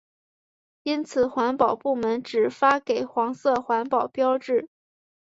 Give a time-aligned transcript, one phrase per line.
[0.81, 4.67] 因此环保部门只发给黄色环保标志。